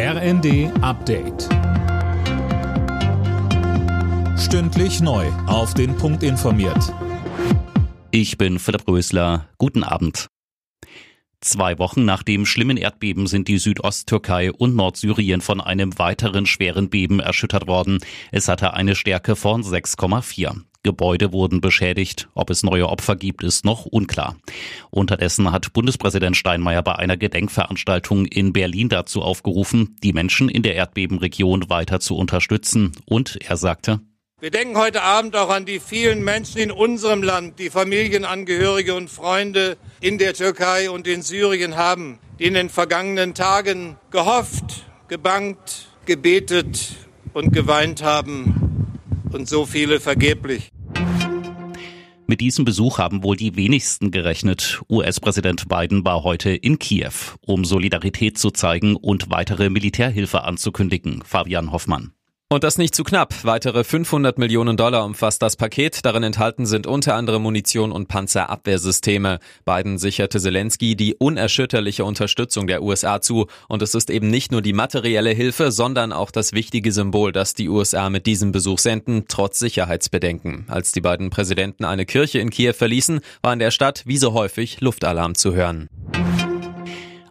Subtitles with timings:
[0.00, 1.48] RND Update.
[4.38, 5.26] Stündlich neu.
[5.48, 6.94] Auf den Punkt informiert.
[8.12, 9.48] Ich bin Philipp Rösler.
[9.58, 10.28] Guten Abend.
[11.40, 16.90] Zwei Wochen nach dem schlimmen Erdbeben sind die Südosttürkei und Nordsyrien von einem weiteren schweren
[16.90, 17.98] Beben erschüttert worden.
[18.30, 20.62] Es hatte eine Stärke von 6,4.
[20.84, 22.28] Gebäude wurden beschädigt.
[22.34, 24.36] Ob es neue Opfer gibt, ist noch unklar.
[24.90, 30.74] Unterdessen hat Bundespräsident Steinmeier bei einer Gedenkveranstaltung in Berlin dazu aufgerufen, die Menschen in der
[30.74, 32.92] Erdbebenregion weiter zu unterstützen.
[33.06, 34.00] Und er sagte,
[34.40, 39.10] wir denken heute Abend auch an die vielen Menschen in unserem Land, die Familienangehörige und
[39.10, 45.88] Freunde in der Türkei und in Syrien haben, die in den vergangenen Tagen gehofft, gebangt,
[46.06, 46.94] gebetet
[47.32, 49.00] und geweint haben
[49.32, 50.70] und so viele vergeblich.
[52.30, 54.82] Mit diesem Besuch haben wohl die wenigsten gerechnet.
[54.90, 61.22] US-Präsident Biden war heute in Kiew, um Solidarität zu zeigen und weitere Militärhilfe anzukündigen.
[61.24, 62.12] Fabian Hoffmann.
[62.50, 63.44] Und das nicht zu knapp.
[63.44, 66.02] Weitere 500 Millionen Dollar umfasst das Paket.
[66.06, 69.38] Darin enthalten sind unter anderem Munition und Panzerabwehrsysteme.
[69.66, 73.48] Biden sicherte Zelensky die unerschütterliche Unterstützung der USA zu.
[73.68, 77.52] Und es ist eben nicht nur die materielle Hilfe, sondern auch das wichtige Symbol, das
[77.52, 80.64] die USA mit diesem Besuch senden, trotz Sicherheitsbedenken.
[80.68, 84.32] Als die beiden Präsidenten eine Kirche in Kiew verließen, war in der Stadt wie so
[84.32, 85.90] häufig Luftalarm zu hören.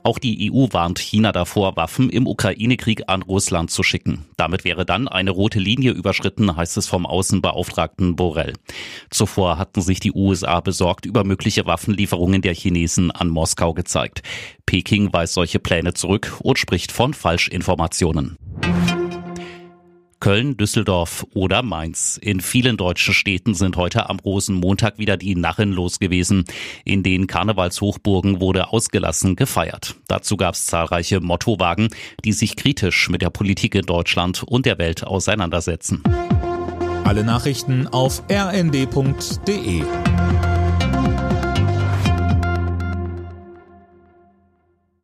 [0.08, 4.24] Auch die EU warnt China davor, Waffen im Ukraine-Krieg an Russland zu schicken.
[4.38, 8.54] Damit wäre dann eine rote Linie überschritten, heißt es vom Außenbeauftragten Borrell.
[9.10, 14.24] Zuvor hatten sich die USA besorgt über mögliche Waffenlieferungen der Chinesen an Moskau gezeigt.
[14.66, 18.38] Peking weist solche Pläne zurück und spricht von Falschinformationen.
[20.28, 22.20] Köln, Düsseldorf oder Mainz.
[22.22, 26.44] In vielen deutschen Städten sind heute am Rosenmontag wieder die Narren los gewesen.
[26.84, 29.96] In den Karnevalshochburgen wurde ausgelassen gefeiert.
[30.10, 31.88] Dazu gab es zahlreiche Mottowagen,
[32.26, 36.04] die sich kritisch mit der Politik in Deutschland und der Welt auseinandersetzen.
[37.06, 39.84] Alle Nachrichten auf rnd.de